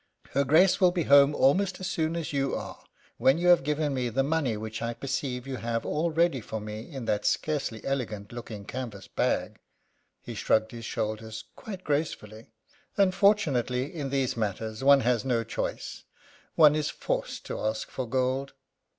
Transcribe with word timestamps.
"Her 0.31 0.43
Grace 0.43 0.81
will 0.81 0.89
be 0.89 1.03
home 1.03 1.35
almost 1.35 1.79
as 1.79 1.85
soon 1.85 2.15
as 2.15 2.33
you 2.33 2.55
are 2.55 2.85
when 3.17 3.37
you 3.37 3.49
have 3.49 3.61
given 3.63 3.93
me 3.93 4.09
the 4.09 4.23
money 4.23 4.57
which 4.57 4.81
I 4.81 4.95
perceive 4.95 5.45
you 5.45 5.57
have 5.57 5.85
all 5.85 6.09
ready 6.09 6.41
for 6.41 6.59
me 6.59 6.91
in 6.91 7.05
that 7.05 7.23
scarcely 7.23 7.85
elegant 7.85 8.31
looking 8.31 8.65
canvas 8.65 9.07
bag." 9.07 9.59
He 10.19 10.33
shrugged 10.33 10.71
his 10.71 10.85
shoulders 10.85 11.43
quite 11.55 11.83
gracefully. 11.83 12.49
"Unfortunately, 12.97 13.93
in 13.93 14.09
these 14.09 14.35
matters 14.35 14.83
one 14.83 15.01
has 15.01 15.23
no 15.23 15.43
choice 15.43 16.03
one 16.55 16.75
is 16.75 16.89
forced 16.89 17.45
to 17.45 17.59
ask 17.59 17.91
for 17.91 18.09
gold." 18.09 18.53